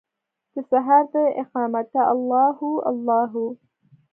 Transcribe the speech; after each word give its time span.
دسهار 0.53 1.03
داقامته 1.13 2.01
الله 2.13 2.47
هو، 2.59 2.73
الله 2.89 3.23
هو 3.33 3.45